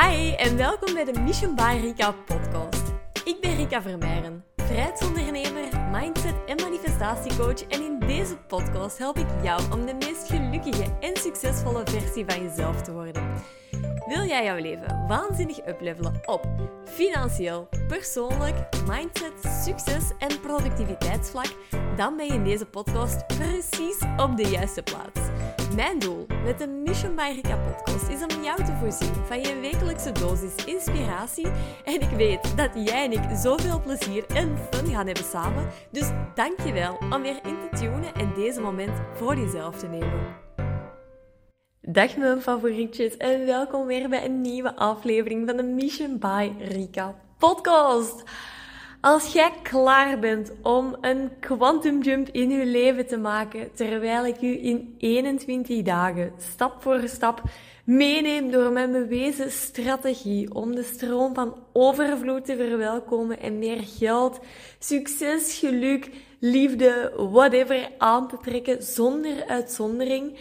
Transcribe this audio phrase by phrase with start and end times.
[0.00, 2.82] Hi en welkom bij de Mission by Rika podcast.
[3.24, 9.72] Ik ben Rika Vermeijren, vrijheidsondernemer, mindset en manifestatiecoach en in deze podcast help ik jou
[9.72, 13.22] om de meest gelukkige en succesvolle versie van jezelf te worden.
[14.06, 16.46] Wil jij jouw leven waanzinnig uplevelen op
[16.84, 19.32] financieel, persoonlijk, mindset,
[19.64, 21.54] succes en productiviteitsvlak?
[21.96, 25.30] Dan ben je in deze podcast precies op de juiste plaats.
[25.74, 29.60] Mijn doel met de Mission by Rika podcast is om jou te voorzien van je
[29.60, 31.46] wekelijkse dosis inspiratie.
[31.84, 35.66] En ik weet dat jij en ik zoveel plezier en fun gaan hebben samen.
[35.90, 40.43] Dus dankjewel om weer in te tunen en deze moment voor jezelf te nemen.
[41.86, 47.14] Dag mijn favorietjes en welkom weer bij een nieuwe aflevering van de Mission by Rika
[47.38, 48.22] podcast.
[49.00, 54.42] Als jij klaar bent om een quantum jump in je leven te maken, terwijl ik
[54.42, 57.42] u in 21 dagen, stap voor stap,
[57.84, 64.40] meeneem door mijn bewezen strategie om de stroom van overvloed te verwelkomen en meer geld,
[64.78, 70.38] succes, geluk, liefde, whatever aan te trekken zonder uitzondering,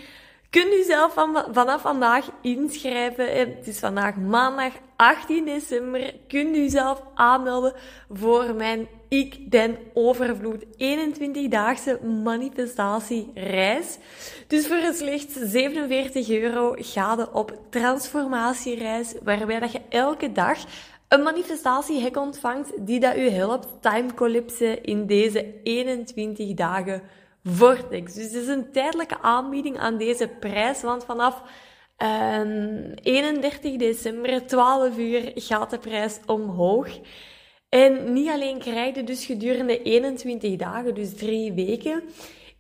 [0.54, 3.38] kunt u zelf van, vanaf vandaag inschrijven.
[3.38, 6.14] Het is vandaag maandag 18 december.
[6.28, 7.74] Kunt u zelf aanmelden
[8.10, 13.98] voor mijn Ik Den Overvloed 21-daagse manifestatiereis.
[14.48, 20.58] Dus voor slechts 47 euro ga je op transformatiereis, waarbij dat je elke dag
[21.08, 27.02] een manifestatiehek ontvangt die dat u helpt timecollapsen in deze 21 dagen
[27.44, 28.14] Vortex.
[28.14, 31.42] Dus het is een tijdelijke aanbieding aan deze prijs, want vanaf
[32.04, 37.00] uh, ehm, 31 december, 12 uur, gaat de prijs omhoog.
[37.70, 42.04] En niet alleen krijg je dus gedurende 21 dagen, dus drie weken,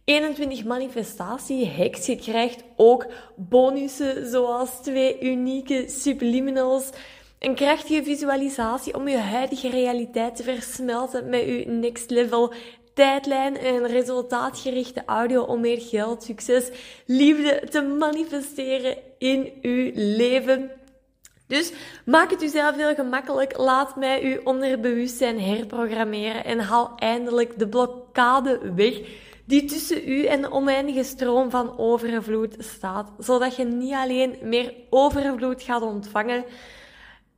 [0.03, 2.05] 21 manifestatie hacks.
[2.05, 6.89] Je krijgt ook bonussen zoals twee unieke subliminals,
[7.39, 12.53] een krachtige visualisatie om je huidige realiteit te versmelten met je next level
[12.93, 16.69] tijdlijn en resultaatgerichte audio om meer geld, succes,
[17.05, 20.71] liefde te manifesteren in uw leven.
[21.47, 21.71] Dus
[22.05, 23.57] maak het uzelf heel gemakkelijk.
[23.57, 28.99] Laat mij uw onderbewustzijn herprogrammeren en haal eindelijk de blokkade weg
[29.45, 34.73] die tussen u en de oneindige stroom van overvloed staat, zodat je niet alleen meer
[34.89, 36.45] overvloed gaat ontvangen,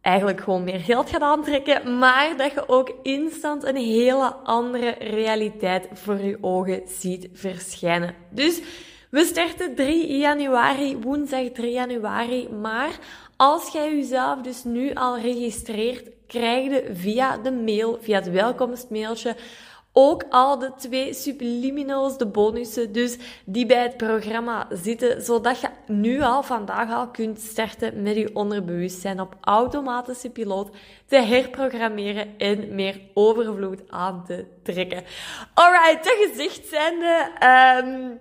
[0.06, 5.88] eigenlijk gewoon meer geld gaat aantrekken, maar dat je ook instant een hele andere realiteit
[5.94, 8.16] voor je ogen ziet verschijnen.
[8.30, 8.62] Dus
[9.10, 13.00] we starten 3 januari, woensdag 3 januari, maar
[13.36, 19.36] als jij jezelf dus nu al registreert, krijg je via de mail, via het welkomstmailtje,
[19.98, 25.68] ook al de twee subliminals, de bonussen, dus die bij het programma zitten, zodat je
[25.88, 30.70] nu al vandaag al kunt starten met je onderbewustzijn op automatische piloot
[31.06, 35.04] te herprogrammeren en meer overvloed aan te trekken.
[35.54, 37.32] Alright, dat gezegd zijnde,
[37.84, 38.20] um,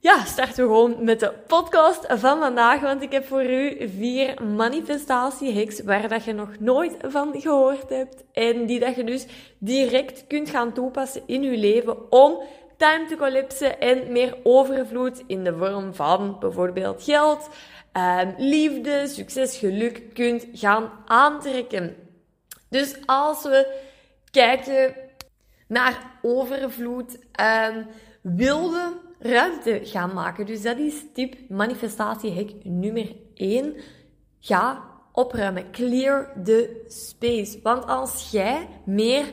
[0.00, 4.42] ja, starten we gewoon met de podcast van vandaag, want ik heb voor u vier
[4.42, 9.26] manifestatie-hacks waar dat je nog nooit van gehoord hebt en die dat je dus
[9.58, 12.42] direct kunt gaan toepassen in je leven om
[12.76, 17.48] time te collapsen en meer overvloed in de vorm van bijvoorbeeld geld,
[17.92, 21.96] um, liefde, succes, geluk kunt gaan aantrekken.
[22.70, 23.80] Dus als we
[24.30, 24.94] kijken
[25.68, 27.86] naar overvloed, um,
[28.22, 30.46] wilde ruimte gaan maken.
[30.46, 33.76] Dus dat is tip manifestatiehek nummer 1.
[34.40, 35.70] Ga opruimen.
[35.70, 37.58] Clear the space.
[37.62, 39.24] Want als jij meer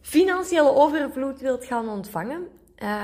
[0.00, 2.48] financiële overvloed wilt gaan ontvangen,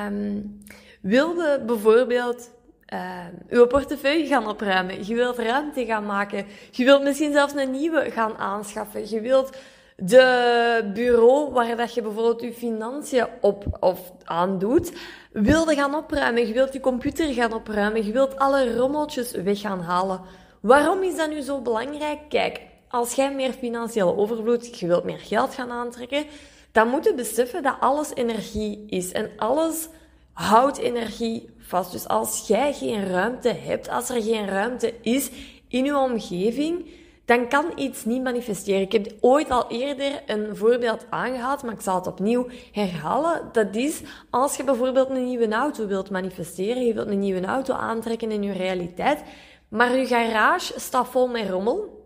[0.07, 0.61] um,
[1.01, 2.51] wilde bijvoorbeeld
[2.93, 5.07] uh, uw portefeuille gaan opruimen.
[5.07, 6.47] Je wilt ruimte gaan maken.
[6.71, 9.11] Je wilt misschien zelfs een nieuwe gaan aanschaffen.
[9.11, 9.57] Je wilt
[10.05, 14.93] de bureau waar dat je bijvoorbeeld je financiën op of aan doet,
[15.33, 16.47] wilde gaan opruimen.
[16.47, 18.07] Je wilt je computer gaan opruimen.
[18.07, 20.21] Je wilt alle rommeltjes weg gaan halen.
[20.61, 22.19] Waarom is dat nu zo belangrijk?
[22.29, 26.27] Kijk, als jij meer financiële overvloed, je wilt meer geld gaan aantrekken,
[26.73, 29.13] dan moet je beseffen dat alles energie is.
[29.13, 29.89] En alles
[30.33, 31.93] houdt energie vast.
[31.93, 35.31] Dus als jij geen ruimte hebt, als er geen ruimte is
[35.69, 36.91] in je omgeving,
[37.25, 38.81] dan kan iets niet manifesteren.
[38.81, 43.49] Ik heb ooit al eerder een voorbeeld aangehaald, maar ik zal het opnieuw herhalen.
[43.53, 47.75] Dat is als je bijvoorbeeld een nieuwe auto wilt manifesteren, je wilt een nieuwe auto
[47.75, 49.23] aantrekken in je realiteit,
[49.69, 52.01] maar je garage staat vol met rommel,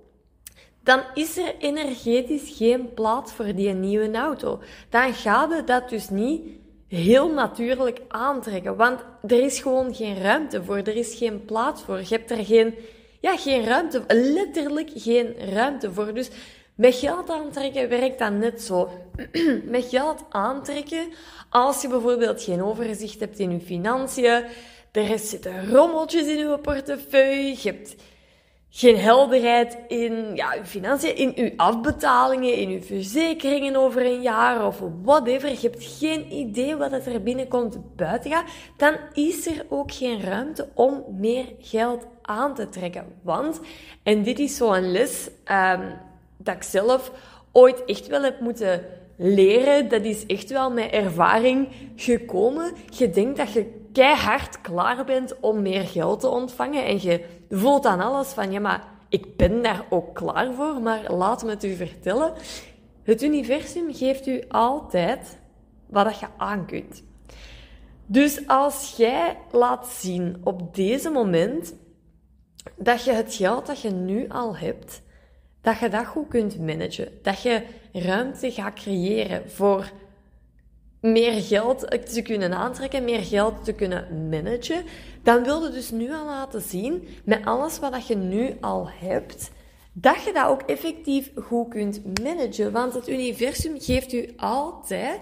[0.82, 4.60] dan is er energetisch geen plaats voor die nieuwe auto.
[4.90, 6.42] Dan gaat het dat dus niet
[6.88, 11.98] heel natuurlijk aantrekken, want er is gewoon geen ruimte voor, er is geen plaats voor.
[11.98, 12.74] Je hebt er geen
[13.26, 16.14] ja, geen ruimte, letterlijk geen ruimte voor.
[16.14, 16.28] Dus
[16.74, 18.90] met geld aantrekken werkt dat net zo.
[19.64, 21.12] met geld aantrekken,
[21.50, 24.44] als je bijvoorbeeld geen overzicht hebt in je financiën,
[24.92, 27.94] er zitten rommeltjes in je portefeuille, je hebt
[28.76, 34.66] geen helderheid in ja, uw financiën, in uw afbetalingen, in uw verzekeringen over een jaar
[34.66, 35.48] of whatever.
[35.48, 38.44] Je hebt geen idee wat er binnenkomt buiten gaat.
[38.76, 43.04] Dan is er ook geen ruimte om meer geld aan te trekken.
[43.22, 43.60] Want,
[44.02, 45.98] en dit is zo'n les um,
[46.36, 47.12] dat ik zelf
[47.52, 48.84] ooit echt wel heb moeten
[49.16, 49.88] leren.
[49.88, 52.72] Dat is echt wel met ervaring gekomen.
[52.90, 57.86] Je denkt dat je keihard klaar bent om meer geld te ontvangen en je voelt
[57.86, 61.64] aan alles van, ja, maar ik ben daar ook klaar voor, maar laat me het
[61.64, 62.32] u vertellen.
[63.02, 65.38] Het universum geeft u altijd
[65.86, 67.02] wat je aan kunt.
[68.06, 71.74] Dus als jij laat zien op deze moment
[72.74, 75.02] dat je het geld dat je nu al hebt,
[75.60, 79.90] dat je dat goed kunt managen, dat je ruimte gaat creëren voor
[81.12, 84.84] meer geld te kunnen aantrekken, meer geld te kunnen managen,
[85.22, 89.50] dan wil je dus nu al laten zien, met alles wat je nu al hebt,
[89.92, 92.72] dat je dat ook effectief goed kunt managen.
[92.72, 95.20] Want het universum geeft u altijd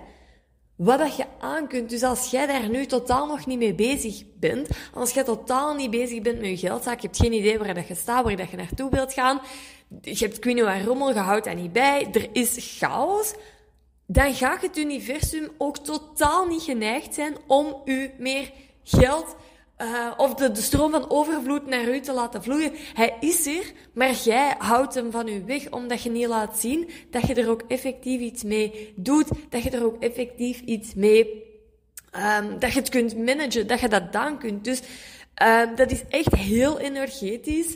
[0.76, 1.90] wat dat je aan kunt.
[1.90, 5.90] Dus als jij daar nu totaal nog niet mee bezig bent, als jij totaal niet
[5.90, 8.50] bezig bent met je geldzaak, je hebt geen idee waar dat je staat, waar dat
[8.50, 9.40] je naartoe wilt gaan,
[10.00, 13.34] je hebt weet niet waar rommel, je houdt dat niet bij, er is chaos,
[14.06, 18.53] dan gaat het universum ook totaal niet geneigd zijn om u meer
[18.85, 19.37] geld
[19.79, 22.73] uh, of de, de, stroom van overvloed naar u te laten vloeien.
[22.95, 26.91] Hij is er, maar jij houdt hem van u weg omdat je niet laat zien
[27.11, 31.45] dat je er ook effectief iets mee doet, dat je er ook effectief iets mee,
[32.12, 34.65] um, dat je het kunt managen, dat je dat dan kunt.
[34.65, 34.83] Dus
[35.43, 37.75] um, dat is echt heel energetisch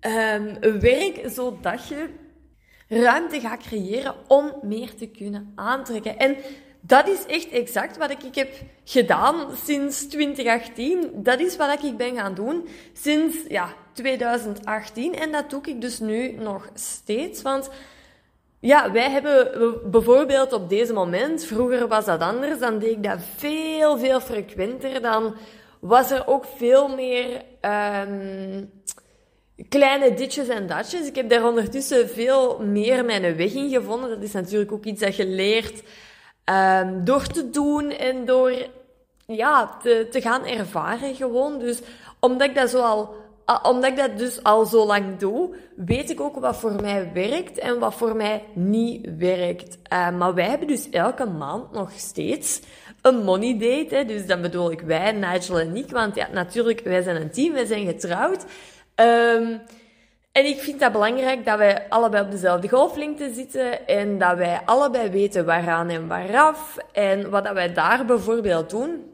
[0.00, 2.08] um, werk, zodat je
[2.88, 6.18] ruimte gaat creëren om meer te kunnen aantrekken.
[6.18, 6.36] En
[6.80, 8.54] dat is echt exact wat ik heb
[8.84, 11.10] gedaan sinds 2018.
[11.14, 15.14] Dat is wat ik ben gaan doen sinds ja, 2018.
[15.14, 17.42] En dat doe ik dus nu nog steeds.
[17.42, 17.70] Want
[18.60, 19.50] ja, wij hebben
[19.90, 25.02] bijvoorbeeld op deze moment, vroeger was dat anders, dan deed ik dat veel, veel frequenter.
[25.02, 25.34] Dan
[25.80, 27.42] was er ook veel meer
[28.06, 28.70] um,
[29.68, 31.06] kleine ditjes en datjes.
[31.06, 34.10] Ik heb daar ondertussen veel meer mijn weg in gevonden.
[34.10, 35.82] Dat is natuurlijk ook iets dat je leert
[36.44, 38.52] um, door te doen en door
[39.26, 41.58] ja, te, gaan ervaren gewoon.
[41.58, 41.80] Dus
[42.20, 43.26] omdat ik dat zo al
[43.62, 47.58] omdat ik dat dus al zo lang doe, weet ik ook wat voor mij werkt
[47.58, 49.78] en wat voor mij niet werkt.
[49.92, 52.60] Uh, maar wij hebben dus elke maand nog steeds
[53.02, 54.04] een money date.
[54.04, 55.90] Dus dan bedoel ik wij, Nigel en ik.
[55.90, 58.44] Want ja, natuurlijk, wij zijn een team, wij zijn getrouwd.
[59.00, 59.60] Um,
[60.32, 64.60] en ik vind dat belangrijk dat wij allebei op dezelfde golflengte zitten en dat wij
[64.64, 66.76] allebei weten waaraan en waaraf.
[66.92, 69.12] En wat dat wij daar bijvoorbeeld doen,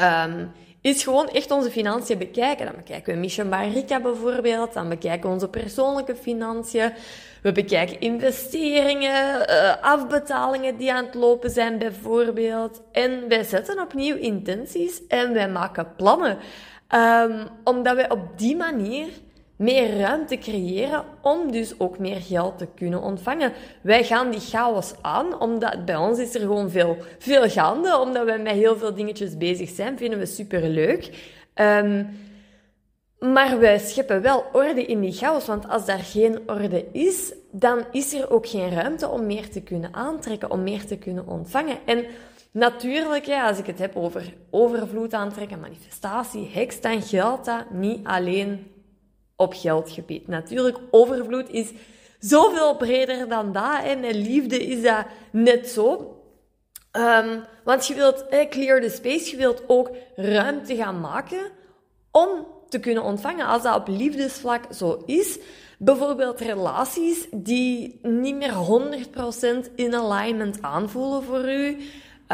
[0.00, 2.66] um, is gewoon echt onze financiën bekijken.
[2.66, 6.92] Dan bekijken we Mission Barika bijvoorbeeld, dan bekijken we onze persoonlijke financiën.
[7.42, 12.82] We bekijken investeringen, uh, afbetalingen die aan het lopen zijn bijvoorbeeld.
[12.92, 16.38] En wij zetten opnieuw intenties en wij maken plannen.
[16.94, 19.08] Um, omdat wij op die manier
[19.56, 23.52] meer ruimte creëren om dus ook meer geld te kunnen ontvangen.
[23.80, 28.24] Wij gaan die chaos aan, omdat bij ons is er gewoon veel, veel gaande, omdat
[28.24, 31.32] wij met heel veel dingetjes bezig zijn, vinden we superleuk.
[31.54, 32.08] Um,
[33.18, 37.84] maar wij scheppen wel orde in die chaos, want als daar geen orde is, dan
[37.90, 41.76] is er ook geen ruimte om meer te kunnen aantrekken, om meer te kunnen ontvangen.
[41.84, 42.04] En
[42.54, 48.06] natuurlijk, ja, als ik het heb over overvloed aantrekken, manifestatie, heks, dan geldt dat niet
[48.06, 48.72] alleen
[49.36, 50.26] op geldgebied.
[50.28, 51.72] Natuurlijk, overvloed is
[52.18, 53.84] zoveel breder dan dat.
[53.84, 56.18] En met liefde is dat net zo.
[56.92, 61.50] Um, want je wilt eh, clear the space, je wilt ook ruimte gaan maken
[62.10, 63.46] om te kunnen ontvangen.
[63.46, 65.38] Als dat op liefdesvlak zo is,
[65.78, 68.54] bijvoorbeeld relaties die niet meer
[69.68, 71.78] 100% in alignment aanvoelen voor u.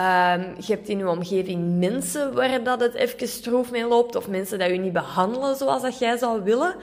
[0.00, 4.28] Um, je hebt in je omgeving mensen waar dat het even stroef mee loopt, of
[4.28, 6.74] mensen die je niet behandelen zoals dat jij zou willen.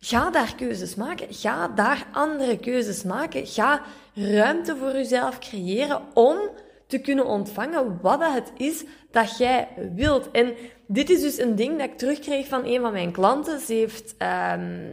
[0.00, 1.26] Ga daar keuzes maken.
[1.30, 3.46] Ga daar andere keuzes maken.
[3.46, 3.82] Ga
[4.14, 6.38] ruimte voor jezelf creëren om
[6.86, 10.30] te kunnen ontvangen wat het is dat jij wilt.
[10.30, 10.54] En
[10.86, 13.60] dit is dus een ding dat ik terugkreeg van een van mijn klanten.
[13.60, 14.14] Ze heeft
[14.52, 14.92] um,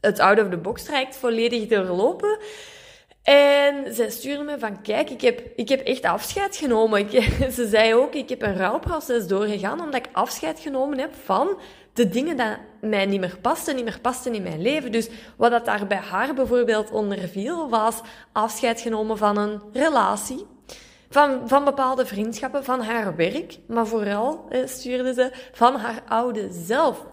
[0.00, 2.38] het out of the box traject volledig doorlopen.
[3.22, 7.10] En zij stuurde me van, kijk, ik heb, ik heb echt afscheid genomen.
[7.52, 11.58] Ze zei ook, ik heb een rouwproces doorgegaan omdat ik afscheid genomen heb van
[11.92, 14.92] de dingen die mij niet meer pasten, niet meer pasten in mijn leven.
[14.92, 18.00] Dus wat dat daar bij haar bijvoorbeeld onder viel, was
[18.32, 20.46] afscheid genomen van een relatie.
[21.10, 27.04] Van, van bepaalde vriendschappen, van haar werk, maar vooral stuurde ze van haar oude zelf.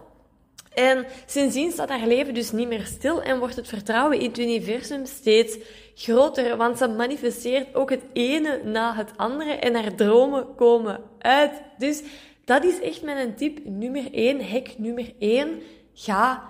[0.74, 4.38] En sindsdien staat haar leven dus niet meer stil en wordt het vertrouwen in het
[4.38, 5.58] universum steeds
[5.94, 11.52] groter, want ze manifesteert ook het ene na het andere en haar dromen komen uit.
[11.78, 12.02] Dus
[12.44, 15.62] dat is echt mijn tip nummer 1, hek nummer 1.
[15.94, 16.48] Ga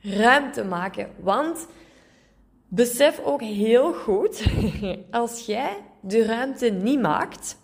[0.00, 1.66] ruimte maken, want
[2.68, 4.44] besef ook heel goed,
[5.10, 7.58] als jij de ruimte niet maakt,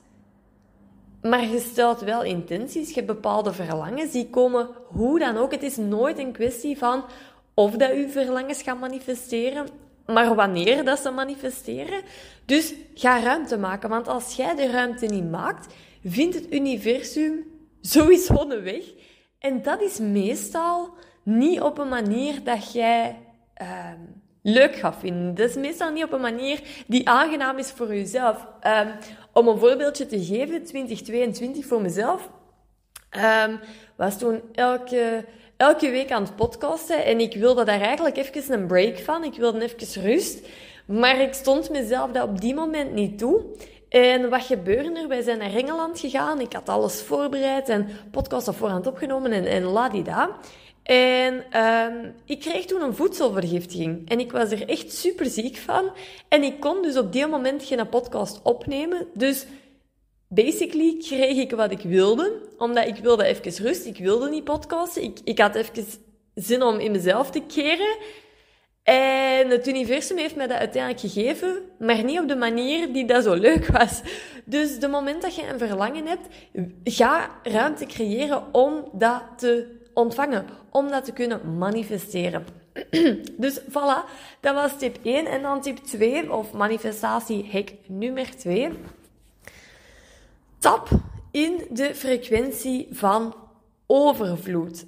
[1.23, 5.53] maar je stelt wel intenties, je hebt bepaalde verlangens, die komen hoe dan ook.
[5.53, 7.05] Het is nooit een kwestie van
[7.55, 9.67] of dat je verlangens gaan manifesteren,
[10.07, 12.03] maar wanneer dat ze manifesteren.
[12.45, 15.75] Dus ga ruimte maken, want als jij de ruimte niet maakt,
[16.05, 17.45] vindt het universum
[17.81, 18.85] sowieso een weg.
[19.39, 23.19] En dat is meestal niet op een manier dat jij
[23.63, 23.89] uh,
[24.43, 25.35] leuk gaat vinden.
[25.35, 28.47] Dat is meestal niet op een manier die aangenaam is voor jezelf.
[28.67, 28.89] Um,
[29.33, 32.31] om een voorbeeldje te geven, 2022 voor mezelf,
[33.47, 33.61] um,
[33.97, 35.25] was toen elke,
[35.57, 39.25] elke week aan het podcasten en ik wilde daar eigenlijk even een break van.
[39.25, 40.47] Ik wilde even rust.
[40.87, 43.45] Maar ik stond mezelf dat op die moment niet toe.
[43.89, 45.09] En wat gebeurde er?
[45.09, 46.41] Wij zijn naar Engeland gegaan.
[46.41, 50.31] Ik had alles voorbereid en podcast op voorhand opgenomen en, en ladida.
[50.83, 54.09] En um, ik kreeg toen een voedselvergiftiging.
[54.09, 55.91] En ik was er echt super ziek van.
[56.29, 59.07] En ik kon dus op die moment geen podcast opnemen.
[59.15, 59.47] Dus
[60.29, 62.41] basically kreeg ik wat ik wilde.
[62.59, 63.87] Omdat ik wilde even rust.
[63.87, 65.03] Ik wilde niet podcasten.
[65.03, 65.85] Ik, ik had even
[66.35, 67.97] zin om in mezelf te keren.
[68.83, 73.25] En het universum heeft mij dat uiteindelijk gegeven, maar niet op de manier die dat
[73.25, 74.01] zo leuk was.
[74.45, 76.27] Dus de moment dat je een verlangen hebt,
[76.85, 82.47] ga ruimte creëren om dat te ontvangen, om dat te kunnen manifesteren.
[83.37, 84.05] dus voilà,
[84.41, 85.27] dat was tip 1.
[85.27, 88.71] En dan tip 2, of manifestatie hack nummer 2.
[90.59, 90.89] Tap
[91.31, 93.35] in de frequentie van
[93.87, 94.87] overvloed.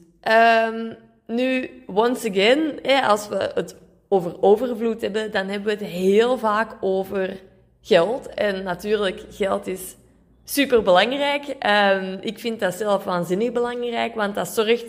[0.69, 0.97] Um,
[1.27, 3.77] nu, once again, als we het
[4.09, 7.41] over overvloed hebben, dan hebben we het heel vaak over
[7.81, 8.27] geld.
[8.27, 9.97] En natuurlijk, geld is
[10.45, 11.45] super belangrijk.
[11.47, 14.85] Um, ik vind dat zelf waanzinnig belangrijk, want dat zorgt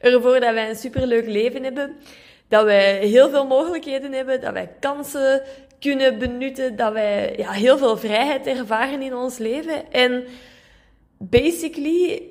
[0.00, 1.96] ervoor dat wij een superleuk leven hebben.
[2.48, 5.42] Dat wij heel veel mogelijkheden hebben, dat wij kansen
[5.80, 9.92] kunnen benutten, dat wij ja, heel veel vrijheid ervaren in ons leven.
[9.92, 10.24] En
[11.18, 12.22] basically,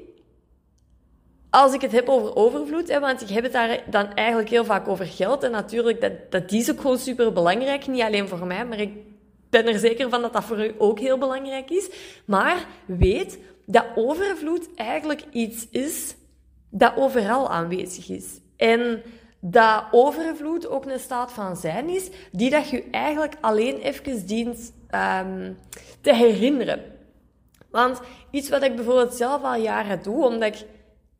[1.49, 4.65] als ik het heb over overvloed, hè, want ik heb het daar dan eigenlijk heel
[4.65, 5.43] vaak over geld.
[5.43, 7.87] En natuurlijk, dat, dat is ook gewoon super belangrijk.
[7.87, 8.91] Niet alleen voor mij, maar ik
[9.49, 11.89] ben er zeker van dat dat voor u ook heel belangrijk is.
[12.25, 16.15] Maar weet dat overvloed eigenlijk iets is
[16.69, 18.39] dat overal aanwezig is.
[18.55, 19.01] En
[19.39, 24.73] dat overvloed ook een staat van zijn is, die dat je eigenlijk alleen even dient
[24.91, 25.57] um,
[26.01, 26.81] te herinneren.
[27.71, 27.99] Want
[28.31, 30.65] iets wat ik bijvoorbeeld zelf al jaren doe, omdat ik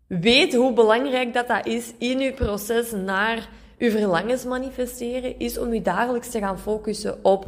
[0.08, 5.74] weet hoe belangrijk dat, dat is in je proces naar je verlangens manifesteren, is om
[5.74, 7.46] je dagelijks te gaan focussen op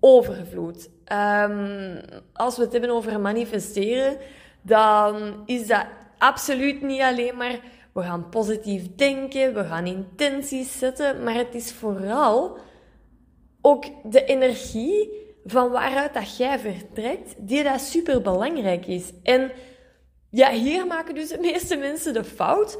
[0.00, 0.90] overvloed.
[1.12, 2.00] Um,
[2.32, 4.16] als we het hebben over manifesteren,
[4.62, 5.86] dan is dat
[6.18, 7.60] absoluut niet alleen maar
[7.92, 12.58] we gaan positief denken, we gaan intenties zetten, maar het is vooral
[13.60, 15.10] ook de energie
[15.44, 19.12] van waaruit dat jij vertrekt, die dat super belangrijk is.
[19.22, 19.50] En
[20.30, 22.78] ja, hier maken dus de meeste mensen de fout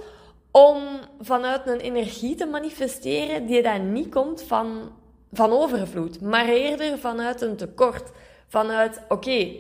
[0.51, 0.83] om
[1.21, 4.93] vanuit een energie te manifesteren die dan niet komt van,
[5.33, 8.11] van overvloed, maar eerder vanuit een tekort.
[8.49, 9.57] Vanuit, oké,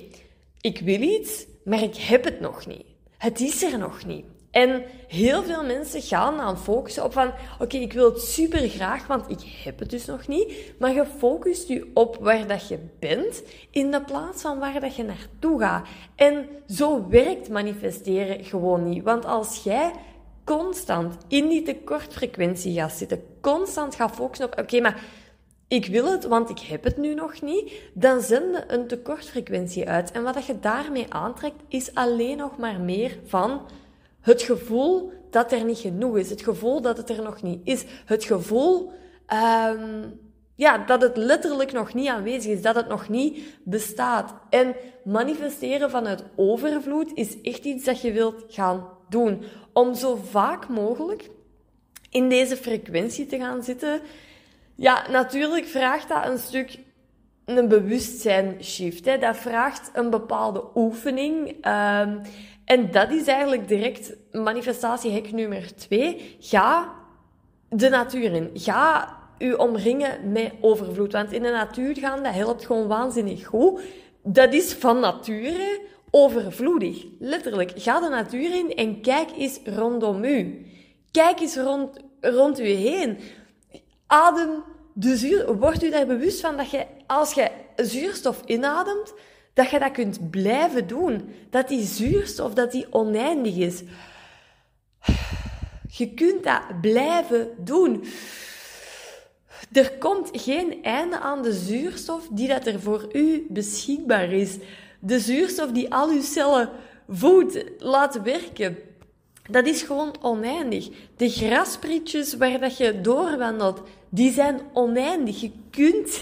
[0.60, 2.84] ik wil iets, maar ik heb het nog niet.
[3.18, 4.24] Het is er nog niet.
[4.50, 9.06] En heel veel mensen gaan aan focussen op van, oké, ik wil het super graag,
[9.06, 10.72] want ik heb het dus nog niet.
[10.78, 14.96] Maar je focust je op waar dat je bent, in de plaats van waar dat
[14.96, 15.86] je naartoe gaat.
[16.14, 19.02] En zo werkt manifesteren gewoon niet.
[19.02, 19.92] Want als jij
[20.44, 25.02] constant in die tekortfrequentie gaat zitten, constant gaat focussen op, oké, maar
[25.70, 30.10] ik wil het, want ik heb het nu nog niet, dan zende een tekortfrequentie uit.
[30.10, 33.60] En wat je daarmee aantrekt, is alleen nog maar meer van
[34.20, 36.30] het gevoel dat er niet genoeg is.
[36.30, 37.84] Het gevoel dat het er nog niet is.
[38.04, 38.92] Het gevoel
[39.74, 40.20] um,
[40.54, 42.62] ja, dat het letterlijk nog niet aanwezig is.
[42.62, 44.34] Dat het nog niet bestaat.
[44.48, 44.74] En
[45.04, 49.42] manifesteren vanuit overvloed is echt iets dat je wilt gaan doen.
[49.72, 51.30] Om zo vaak mogelijk
[52.10, 54.00] in deze frequentie te gaan zitten.
[54.80, 56.78] Ja, natuurlijk vraagt dat een stuk
[57.44, 59.04] een bewustzijn shift.
[59.04, 59.18] Hè.
[59.18, 61.48] Dat vraagt een bepaalde oefening.
[61.48, 62.20] Um,
[62.64, 66.36] en dat is eigenlijk direct manifestatiehek nummer twee.
[66.40, 66.92] Ga
[67.68, 68.50] de natuur in.
[68.54, 71.12] Ga u omringen met overvloed.
[71.12, 73.80] Want in de natuur gaan, dat helpt gewoon waanzinnig goed.
[74.22, 77.06] Dat is van nature overvloedig.
[77.18, 77.72] Letterlijk.
[77.74, 80.66] Ga de natuur in en kijk eens rondom u.
[81.10, 83.18] Kijk eens rond, rond u heen.
[84.10, 84.62] Adem
[84.92, 85.56] de zuur.
[85.56, 89.14] Word u daar bewust van dat je, als je zuurstof inademt,
[89.54, 91.34] dat je dat kunt blijven doen.
[91.50, 93.82] Dat die zuurstof, dat die oneindig is.
[95.90, 98.04] Je kunt dat blijven doen.
[99.72, 104.58] Er komt geen einde aan de zuurstof die dat er voor u beschikbaar is.
[105.00, 106.70] De zuurstof die al uw cellen
[107.08, 108.78] voedt, laat werken.
[109.50, 110.88] Dat is gewoon oneindig.
[111.16, 115.40] De grasprietjes waar dat je doorwandelt, die zijn oneindig.
[115.40, 116.18] Je kunt,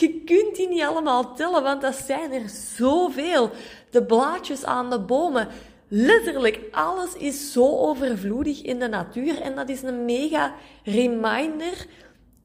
[0.00, 3.50] je kunt die niet allemaal tellen, want dat zijn er zoveel.
[3.90, 5.48] De blaadjes aan de bomen.
[5.88, 9.40] Letterlijk, alles is zo overvloedig in de natuur.
[9.40, 11.86] En dat is een mega reminder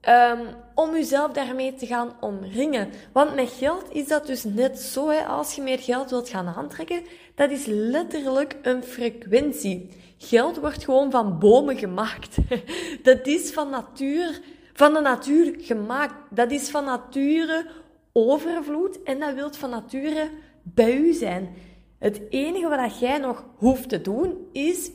[0.10, 0.40] um,
[0.76, 2.90] om jezelf daarmee te gaan omringen.
[3.12, 5.10] Want met geld is dat dus net zo.
[5.10, 7.02] Hè, als je meer geld wilt gaan aantrekken,
[7.36, 9.90] dat is letterlijk een frequentie.
[10.18, 12.36] Geld wordt gewoon van bomen gemaakt.
[13.04, 14.42] Dat is van natuur
[14.78, 16.14] van de natuur gemaakt.
[16.30, 17.68] Dat is van nature
[18.12, 20.30] overvloed en dat wilt van nature
[20.64, 21.56] bij u zijn.
[22.00, 24.92] Het enige wat jij nog hoeft te doen, is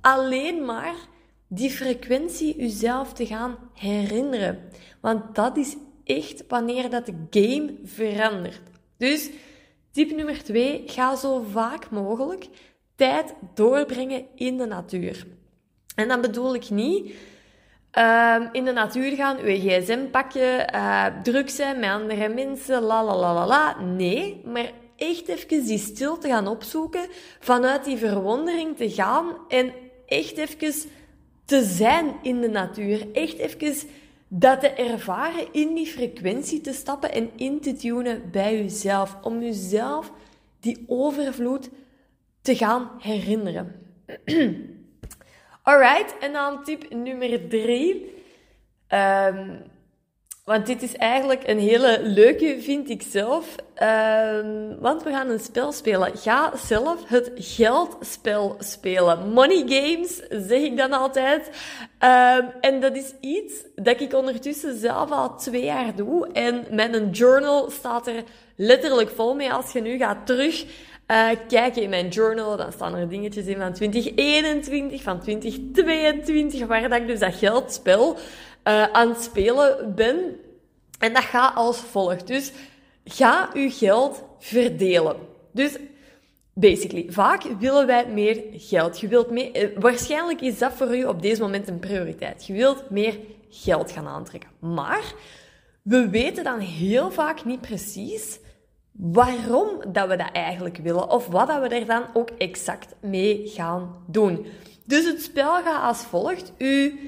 [0.00, 0.94] alleen maar
[1.48, 4.58] die frequentie uzelf te gaan herinneren.
[5.00, 8.62] Want dat is echt wanneer dat de game verandert.
[8.96, 9.30] Dus
[9.90, 12.48] tip nummer twee, ga zo vaak mogelijk
[12.94, 15.26] tijd doorbrengen in de natuur.
[15.94, 17.12] En dan bedoel ik niet
[17.98, 23.04] Um, in de natuur gaan, uw gsm pakken, uh, druk zijn met andere mensen, la
[23.04, 23.80] la la la la.
[23.80, 27.06] Nee, maar echt even die stilte gaan opzoeken,
[27.40, 29.72] vanuit die verwondering te gaan en
[30.06, 30.90] echt even
[31.44, 33.06] te zijn in de natuur.
[33.12, 33.88] Echt even
[34.28, 39.16] dat te ervaren, in die frequentie te stappen en in te tunen bij jezelf.
[39.22, 40.12] Om jezelf
[40.60, 41.70] die overvloed
[42.42, 43.74] te gaan herinneren.
[45.68, 48.14] Alright, en dan tip nummer drie.
[48.88, 49.62] Um,
[50.44, 53.54] want dit is eigenlijk een hele leuke, vind ik zelf.
[53.82, 56.16] Um, want we gaan een spel spelen.
[56.16, 59.32] Ga zelf het geldspel spelen.
[59.32, 61.46] Money games, zeg ik dan altijd.
[61.46, 66.28] Um, en dat is iets dat ik ondertussen zelf al twee jaar doe.
[66.32, 68.22] En mijn journal staat er
[68.56, 69.52] letterlijk vol mee.
[69.52, 70.64] Als je nu gaat terug
[71.10, 76.88] uh, kijken in mijn journal, dan staan er dingetjes in van 2021, van 2022, waar
[76.88, 80.36] dat ik dus dat geldspel uh, aan het spelen ben.
[80.98, 82.26] En dat gaat als volgt.
[82.26, 82.52] Dus
[83.04, 85.16] ga uw geld verdelen.
[85.52, 85.76] Dus
[86.54, 89.00] basically, vaak willen wij meer geld.
[89.00, 92.46] Je wilt meer, uh, waarschijnlijk is dat voor u op deze moment een prioriteit.
[92.46, 93.18] Je wilt meer
[93.50, 94.50] geld gaan aantrekken.
[94.58, 95.14] Maar
[95.82, 98.38] we weten dan heel vaak niet precies
[98.98, 103.42] waarom dat we dat eigenlijk willen of wat dat we er dan ook exact mee
[103.44, 104.46] gaan doen.
[104.84, 106.52] Dus het spel gaat als volgt.
[106.58, 106.98] U,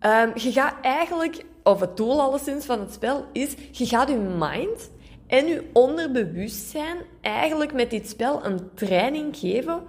[0.00, 4.16] um, je gaat eigenlijk, of het doel alleszins van het spel is, je gaat je
[4.16, 4.90] mind
[5.26, 9.82] en je onderbewustzijn eigenlijk met dit spel een training geven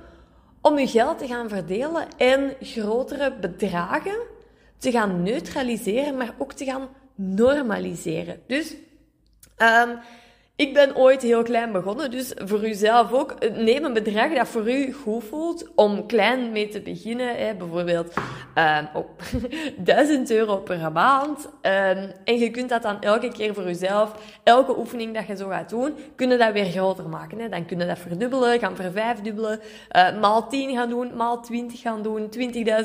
[0.62, 4.18] om je geld te gaan verdelen en grotere bedragen
[4.78, 8.42] te gaan neutraliseren, maar ook te gaan normaliseren.
[8.48, 8.76] Dus
[9.58, 10.00] um,
[10.56, 13.36] ik ben ooit heel klein begonnen, dus voor uzelf ook.
[13.56, 17.36] Neem een bedrag dat voor u goed voelt om klein mee te beginnen.
[17.36, 17.56] Hè.
[17.56, 18.14] Bijvoorbeeld
[18.58, 19.08] uh, oh,
[19.78, 21.50] 1000 euro per maand.
[21.62, 21.90] Uh,
[22.24, 24.12] en je kunt dat dan elke keer voor uzelf,
[24.44, 27.40] elke oefening dat je zo gaat doen, kunnen dat weer groter maken.
[27.40, 27.50] Hè.
[27.50, 29.60] Dan kunnen dat verdubbelen, gaan vervijfdubbelen,
[29.96, 32.30] uh, maal 10 gaan doen, maal 20 gaan doen,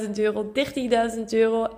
[0.05, 0.53] 20.000 euro,
[1.17, 1.69] 30.000 euro.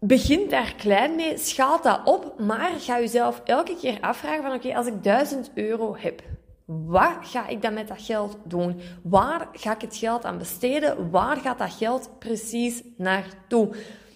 [0.00, 4.76] Begint daar klein mee, schaalt dat op, maar ga jezelf elke keer afvragen van oké,
[4.76, 6.22] als ik 1000 euro heb,
[6.64, 8.80] wat ga ik dan met dat geld doen?
[9.02, 11.10] Waar ga ik het geld aan besteden?
[11.10, 13.68] Waar gaat dat geld precies naartoe?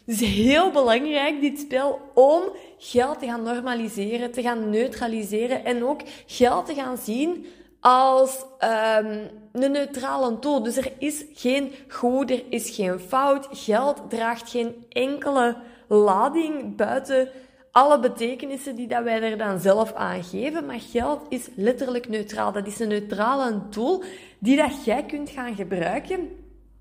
[0.07, 2.43] Het is heel belangrijk, dit spel, om
[2.79, 7.47] geld te gaan normaliseren, te gaan neutraliseren en ook geld te gaan zien
[7.81, 10.63] als um, een neutrale tool.
[10.63, 13.49] Dus er is geen goed, er is geen fout.
[13.51, 15.57] Geld draagt geen enkele
[15.97, 17.29] lading buiten
[17.71, 20.67] alle betekenissen die dat wij er dan zelf aan geven.
[20.67, 22.53] Maar geld is letterlijk neutraal.
[22.53, 24.03] Dat is een neutrale tool
[24.39, 26.29] die dat jij kunt gaan gebruiken.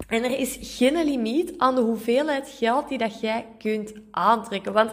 [0.07, 4.73] En er is geen limiet aan de hoeveelheid geld die dat jij kunt aantrekken.
[4.73, 4.91] Want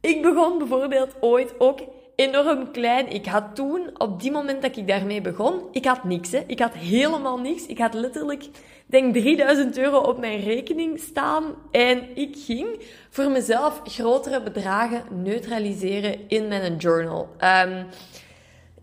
[0.00, 1.80] ik begon bijvoorbeeld ooit ook
[2.16, 3.08] enorm klein.
[3.08, 6.30] Ik had toen, op die moment dat ik daarmee begon, ik had niks.
[6.32, 6.42] Hè.
[6.46, 7.66] Ik had helemaal niks.
[7.66, 8.48] Ik had letterlijk,
[8.86, 11.44] denk 3000 euro op mijn rekening staan.
[11.70, 17.28] En ik ging voor mezelf grotere bedragen neutraliseren in mijn journal.
[17.66, 17.86] Um,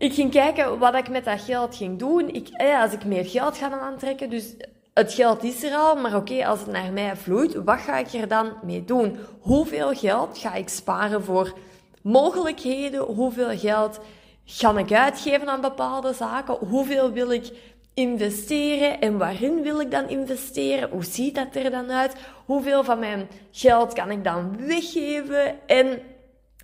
[0.02, 2.28] ik ging kijken wat ik met dat geld ging doen.
[2.28, 4.54] Ik, eh, als ik meer geld ga aantrekken, dus
[4.94, 8.12] het geld is er al, maar oké, als het naar mij vloeit, wat ga ik
[8.12, 9.16] er dan mee doen?
[9.40, 11.58] Hoeveel geld ga ik sparen voor
[12.02, 13.00] mogelijkheden?
[13.00, 14.00] Hoeveel geld
[14.44, 16.54] ga ik uitgeven aan bepaalde zaken?
[16.54, 17.50] Hoeveel wil ik
[17.94, 20.90] investeren en waarin wil ik dan investeren?
[20.90, 22.14] Hoe ziet dat er dan uit?
[22.46, 25.66] Hoeveel van mijn geld kan ik dan weggeven?
[25.66, 26.00] En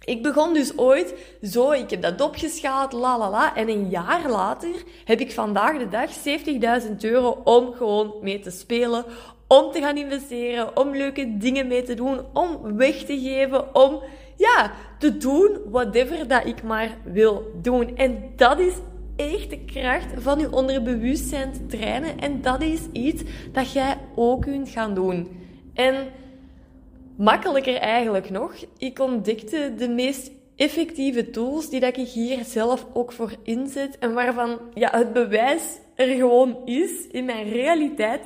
[0.05, 3.57] ik begon dus ooit zo, ik heb dat opgeschaald, la la la.
[3.57, 6.11] En een jaar later heb ik vandaag de dag
[6.87, 9.05] 70.000 euro om gewoon mee te spelen,
[9.47, 14.03] om te gaan investeren, om leuke dingen mee te doen, om weg te geven, om
[14.37, 17.97] ja, te doen whatever dat ik maar wil doen.
[17.97, 18.75] En dat is
[19.19, 22.19] echt de kracht van je onderbewustzijn te trainen.
[22.19, 25.29] En dat is iets dat jij ook kunt gaan doen.
[25.75, 26.07] En
[27.17, 28.55] makkelijker eigenlijk nog.
[28.79, 34.15] Ik ontdekte de meest effectieve tools die dat ik hier zelf ook voor inzet en
[34.15, 35.63] waarvan ja, het bewijs
[35.95, 38.21] er gewoon is in mijn realiteit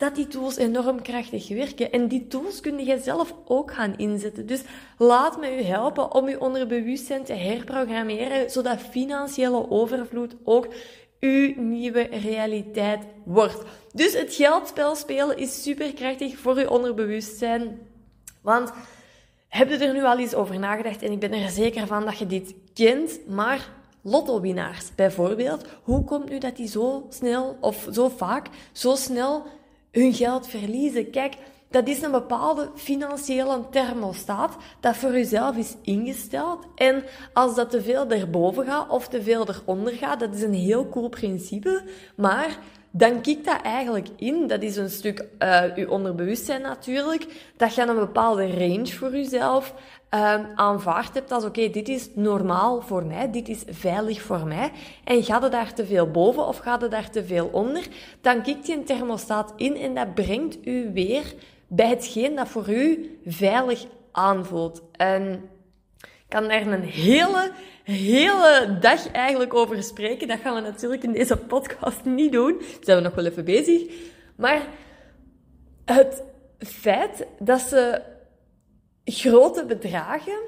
[0.00, 1.92] dat die tools enorm krachtig werken.
[1.92, 4.46] En die tools kun je zelf ook gaan inzetten.
[4.46, 4.62] Dus
[4.98, 10.68] laat me u helpen om je onderbewustzijn te herprogrammeren, zodat financiële overvloed ook
[11.20, 13.62] uw nieuwe realiteit wordt.
[13.92, 17.78] Dus het geldspel spelen is superkrachtig voor uw onderbewustzijn.
[18.42, 18.72] Want
[19.48, 21.02] heb je er nu al eens over nagedacht?
[21.02, 23.68] En ik ben er zeker van dat je dit kent, maar
[24.02, 29.46] lotto-winnaars bijvoorbeeld, hoe komt nu dat die zo snel of zo vaak zo snel
[29.90, 31.10] hun geld verliezen?
[31.10, 31.36] Kijk,
[31.70, 36.66] dat is een bepaalde financiële thermostaat dat voor jezelf is ingesteld.
[36.74, 40.54] En als dat te veel erboven gaat of te veel eronder gaat, dat is een
[40.54, 41.82] heel cool principe.
[42.16, 42.58] Maar
[42.90, 44.46] dan kikt dat eigenlijk in.
[44.46, 47.26] Dat is een stuk uh, je onderbewustzijn natuurlijk.
[47.56, 49.74] Dat je een bepaalde range voor jezelf
[50.14, 54.72] uh, aanvaard hebt als oké, dit is normaal voor mij, dit is veilig voor mij.
[55.04, 57.86] En gaat het daar te veel boven of gaat het daar te veel onder,
[58.20, 61.34] dan kikt je een thermostaat in en dat brengt u weer
[61.66, 64.82] bij hetgeen dat voor u veilig aanvoelt.
[64.92, 65.48] En
[66.30, 67.52] kan daar een hele
[67.90, 70.28] hele dag eigenlijk over spreken.
[70.28, 72.58] Dat gaan we natuurlijk in deze podcast niet doen.
[72.58, 73.92] Daar zijn we nog wel even bezig.
[74.36, 74.66] Maar
[75.84, 76.22] het
[76.58, 78.02] feit dat ze
[79.04, 80.40] grote bedragen,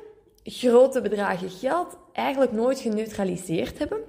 [0.45, 4.01] grote bedragen geld, eigenlijk nooit geneutraliseerd hebben,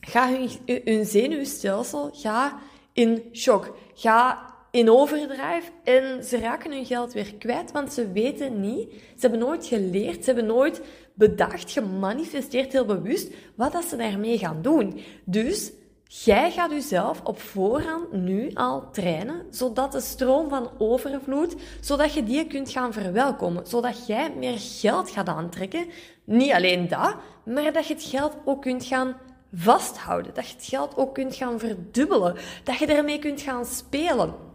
[0.00, 0.36] gaat
[0.84, 2.54] hun, zenuwstelsel gaat
[2.92, 3.76] in shock.
[3.94, 9.20] Ga in overdrijf en ze raken hun geld weer kwijt, want ze weten niet, ze
[9.20, 10.80] hebben nooit geleerd, ze hebben nooit
[11.14, 15.00] bedacht, gemanifesteerd heel bewust wat dat ze daarmee gaan doen.
[15.24, 15.72] Dus
[16.06, 22.24] jij gaat jezelf op voorhand nu al trainen, zodat de stroom van overvloed, zodat je
[22.24, 25.86] die kunt gaan verwelkomen, zodat jij meer geld gaat aantrekken.
[26.24, 29.16] Niet alleen dat, maar dat je het geld ook kunt gaan
[29.54, 34.50] vasthouden, dat je het geld ook kunt gaan verdubbelen, dat je ermee kunt gaan spelen.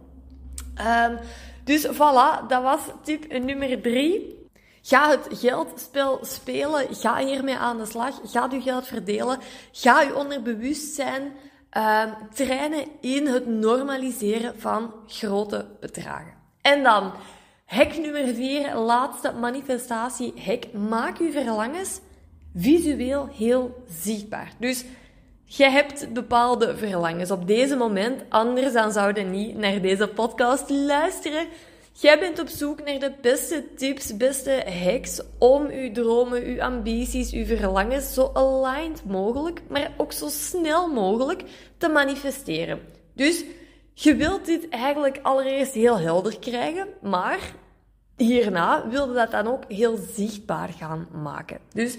[0.80, 1.18] Um,
[1.64, 4.36] dus voilà, dat was tip nummer drie.
[4.82, 6.86] Ga het geldspel spelen.
[6.94, 8.20] Ga hiermee aan de slag.
[8.24, 9.38] Ga je geld verdelen.
[9.72, 11.32] Ga je onderbewustzijn
[11.76, 12.02] uh,
[12.34, 16.32] trainen in het normaliseren van grote bedragen.
[16.60, 17.12] En dan,
[17.66, 20.72] hack nummer 4, laatste manifestatie hack.
[20.72, 22.00] Maak je verlangens
[22.54, 24.52] visueel heel zichtbaar.
[24.58, 24.84] Dus
[25.50, 31.46] je hebt bepaalde verlangens op deze moment, anders dan zouden niet naar deze podcast luisteren.
[31.92, 37.32] Jij bent op zoek naar de beste tips, beste hacks om uw dromen, uw ambities,
[37.32, 41.42] uw verlangens zo aligned mogelijk, maar ook zo snel mogelijk
[41.78, 42.80] te manifesteren.
[43.14, 43.44] Dus
[43.94, 47.40] je wilt dit eigenlijk allereerst heel helder krijgen, maar
[48.16, 51.58] hierna wilde dat dan ook heel zichtbaar gaan maken.
[51.72, 51.96] Dus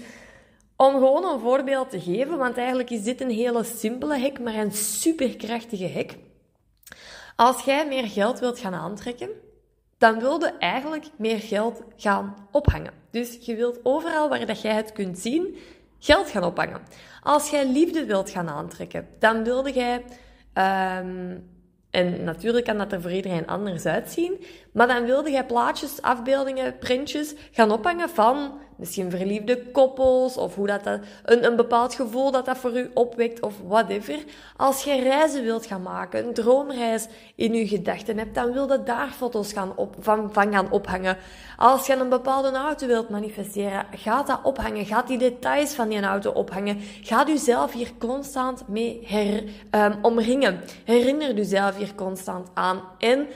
[0.86, 4.54] om gewoon een voorbeeld te geven, want eigenlijk is dit een hele simpele hack, maar
[4.54, 6.10] een superkrachtige hack.
[7.36, 9.28] Als jij meer geld wilt gaan aantrekken,
[9.98, 12.92] dan wilde eigenlijk meer geld gaan ophangen.
[13.10, 15.56] Dus je wilt overal waar dat jij het kunt zien,
[15.98, 16.80] geld gaan ophangen.
[17.22, 21.48] Als jij liefde wilt gaan aantrekken, dan wilde jij, um,
[21.90, 26.78] en natuurlijk kan dat er voor iedereen anders uitzien, maar dan wilde jij plaatjes, afbeeldingen,
[26.78, 32.30] printjes gaan ophangen van misschien verliefde koppels of hoe dat, dat een, een bepaald gevoel
[32.30, 34.18] dat dat voor u opwekt of whatever.
[34.56, 38.82] Als je reizen wilt gaan maken, een droomreis in je gedachten hebt, dan wil je
[38.82, 41.16] daar foto's gaan op, van, van gaan ophangen.
[41.56, 44.86] Als je een bepaalde auto wilt manifesteren, gaat dat ophangen.
[44.86, 46.78] Gaat die details van die auto ophangen.
[47.02, 50.60] Gaat u zelf hier constant mee her, um, omringen.
[50.84, 52.80] Herinner zelf hier constant aan.
[52.98, 53.26] En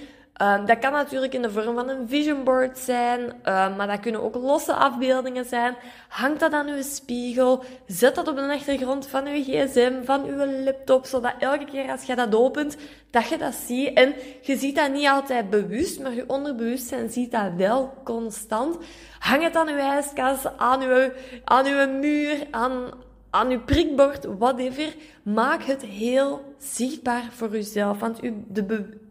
[0.42, 4.00] Um, dat kan natuurlijk in de vorm van een vision board zijn, um, maar dat
[4.00, 5.76] kunnen ook losse afbeeldingen zijn.
[6.08, 10.64] Hang dat aan uw spiegel, zet dat op de achtergrond van uw gsm, van uw
[10.64, 12.76] laptop, zodat elke keer als je dat opent,
[13.10, 13.92] dat je dat ziet.
[13.92, 18.76] En je ziet dat niet altijd bewust, maar je onderbewustzijn ziet dat wel constant.
[19.18, 21.10] Hang het aan uw ijskast, aan uw,
[21.44, 22.90] aan uw muur, aan,
[23.30, 24.94] aan uw prikbord, whatever.
[25.22, 27.98] Maak het heel zichtbaar voor uzelf.
[27.98, 29.02] Want u, de,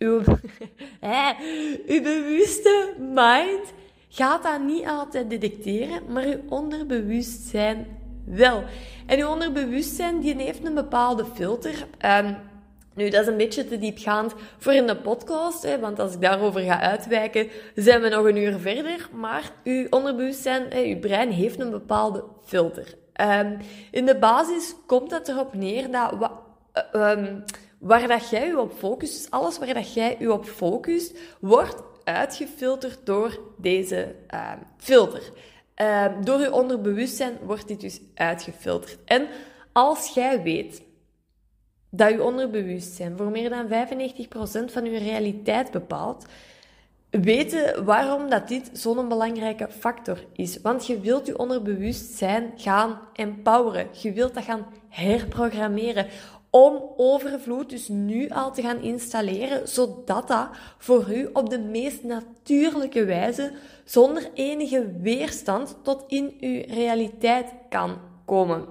[0.00, 0.22] uw,
[1.94, 3.72] uw bewuste mind
[4.08, 7.86] gaat dat niet altijd detecteren, maar uw onderbewustzijn
[8.24, 8.64] wel.
[9.06, 11.86] En uw onderbewustzijn die heeft een bepaalde filter.
[12.06, 12.36] Um,
[12.94, 16.20] nu, dat is een beetje te diepgaand voor in de podcast, hè, want als ik
[16.20, 19.08] daarover ga uitwijken, zijn we nog een uur verder.
[19.12, 22.94] Maar uw onderbewustzijn, hè, uw brein heeft een bepaalde filter.
[23.20, 23.56] Um,
[23.90, 26.30] in de basis komt het erop neer dat...
[26.92, 27.44] Um,
[27.80, 31.82] waar dat jij je op focust, dus alles waar dat jij je op focust, wordt
[32.04, 35.32] uitgefilterd door deze uh, filter.
[35.76, 38.98] Uh, door je onderbewustzijn wordt dit dus uitgefilterd.
[39.04, 39.28] En
[39.72, 40.82] als jij weet
[41.90, 46.26] dat je onderbewustzijn voor meer dan 95% van je realiteit bepaalt,
[47.10, 50.60] weten waarom dat dit zo'n belangrijke factor is.
[50.60, 53.86] Want je wilt je onderbewustzijn gaan empoweren.
[54.02, 56.06] Je wilt dat gaan herprogrammeren
[56.50, 62.02] om overvloed dus nu al te gaan installeren, zodat dat voor u op de meest
[62.02, 63.52] natuurlijke wijze,
[63.84, 68.64] zonder enige weerstand, tot in uw realiteit kan komen.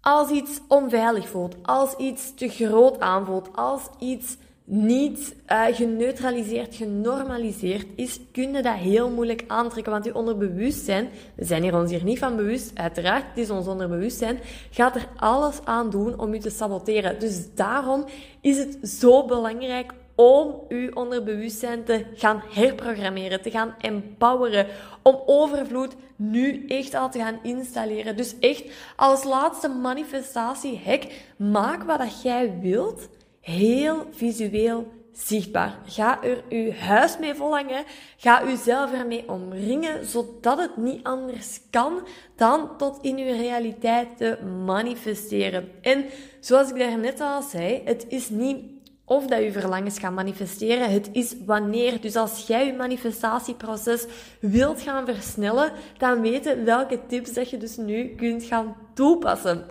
[0.00, 7.86] Als iets onveilig voelt, als iets te groot aanvoelt, als iets niet uh, geneutraliseerd, genormaliseerd
[7.94, 9.92] is, kun je dat heel moeilijk aantrekken.
[9.92, 13.66] Want je onderbewustzijn, we zijn hier ons hier niet van bewust, uiteraard, het is ons
[13.66, 14.38] onderbewustzijn,
[14.70, 17.20] gaat er alles aan doen om je te saboteren.
[17.20, 18.04] Dus daarom
[18.40, 24.66] is het zo belangrijk om uw onderbewustzijn te gaan herprogrammeren, te gaan empoweren,
[25.02, 28.16] om overvloed nu echt al te gaan installeren.
[28.16, 28.64] Dus echt
[28.96, 33.08] als laatste manifestatie hek, maak wat dat jij wilt
[33.42, 35.78] heel visueel zichtbaar.
[35.86, 37.84] Ga er uw huis mee volhangen.
[38.16, 44.38] Ga uzelf ermee omringen, zodat het niet anders kan dan tot in uw realiteit te
[44.64, 45.68] manifesteren.
[45.80, 46.04] En
[46.40, 50.90] zoals ik daarnet al zei, het is niet of dat je verlangens gaat manifesteren.
[50.90, 52.00] Het is wanneer.
[52.00, 54.06] Dus als jij je manifestatieproces
[54.40, 59.64] wilt gaan versnellen, dan weten welke tips dat je dus nu kunt gaan toepassen.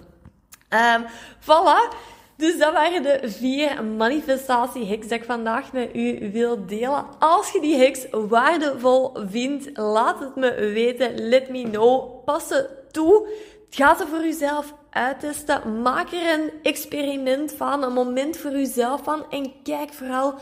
[0.70, 1.06] Um,
[1.40, 1.96] voilà.
[2.42, 7.06] Dus dat waren de vier manifestatie-hacks dat ik vandaag met u wil delen.
[7.20, 11.28] Als je die hacks waardevol vindt, laat het me weten.
[11.30, 12.24] Let me know.
[12.26, 13.28] Pas ze toe.
[13.70, 15.82] Ga ze voor jezelf uittesten.
[15.82, 19.26] Maak er een experiment van, een moment voor jezelf van.
[19.30, 20.34] En kijk vooral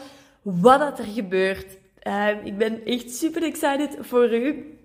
[0.41, 1.77] wat er gebeurt.
[2.03, 4.77] Uh, ik ben echt super excited voor u.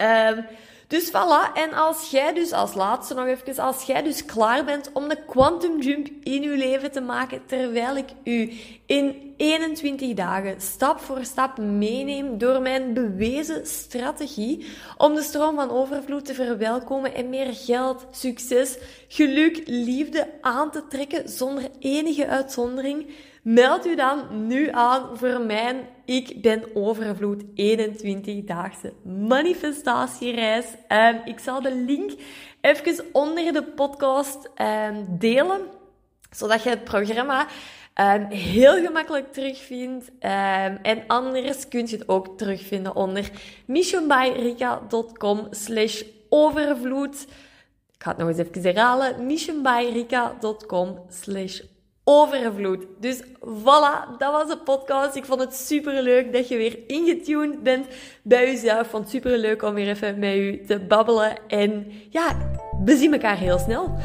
[0.00, 0.38] Uh,
[0.88, 4.90] dus voilà, en als jij dus, als laatste nog even, als jij dus klaar bent
[4.92, 8.52] om de quantum jump in je leven te maken, terwijl ik u
[8.86, 15.70] in 21 dagen stap voor stap meeneem door mijn bewezen strategie om de stroom van
[15.70, 23.06] overvloed te verwelkomen en meer geld, succes, geluk, liefde aan te trekken zonder enige uitzondering,
[23.48, 30.66] Meld u dan nu aan voor mijn Ik ben overvloed 21-daagse manifestatiereis.
[30.88, 32.10] Um, ik zal de link
[32.60, 35.60] even onder de podcast um, delen,
[36.30, 37.46] zodat je het programma
[37.94, 40.10] um, heel gemakkelijk terugvindt.
[40.18, 43.30] en anders kun je het ook terugvinden onder
[43.66, 47.22] missionbyrika.com slash overvloed.
[47.92, 49.26] Ik ga het nog eens even herhalen.
[49.26, 51.77] missionbyrika.com slash overvloed.
[52.98, 55.16] Dus voilà, dat was de podcast.
[55.16, 57.86] Ik vond het super leuk dat je weer ingetuned bent
[58.22, 58.80] bij jezelf.
[58.80, 61.38] Ik vond het super leuk om weer even met u te babbelen.
[61.48, 62.36] En ja,
[62.84, 63.98] we zien elkaar heel snel.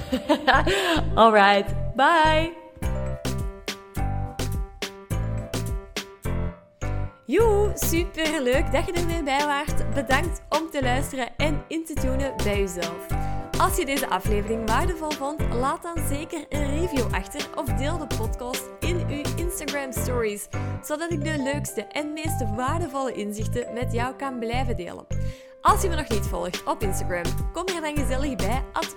[1.15, 2.51] Alright, bye!
[7.25, 9.93] Joe, super leuk dat je er weer bij waart.
[9.93, 13.32] Bedankt om te luisteren en in te tunen bij jezelf.
[13.57, 18.07] Als je deze aflevering waardevol vond, laat dan zeker een review achter of deel de
[18.17, 20.47] podcast in uw Instagram stories,
[20.83, 25.05] zodat ik de leukste en meest waardevolle inzichten met jou kan blijven delen.
[25.61, 28.95] Als je me nog niet volgt op Instagram, kom er dan gezellig bij at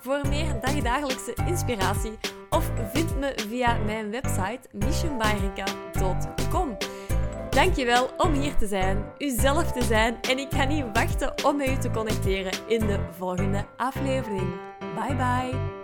[0.00, 2.18] voor meer dagdagelijkse inspiratie
[2.50, 6.71] of vind me via mijn website missionbyrika.com.
[7.52, 11.68] Dankjewel om hier te zijn, uzelf te zijn en ik ga niet wachten om met
[11.68, 14.54] u te connecteren in de volgende aflevering.
[14.78, 15.81] Bye bye!